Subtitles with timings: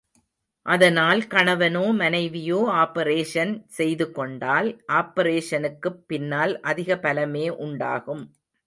[0.65, 8.25] அதனால் கணவனோ மனைவியோ ஆப்பரேஷன் செய்து கொண்டால், ஆப்பரேஷனுக்குப் பின்னால் அதிக பலமே உண்டாகும்.